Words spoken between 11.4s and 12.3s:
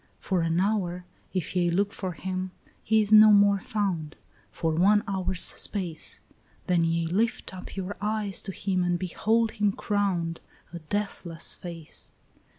face.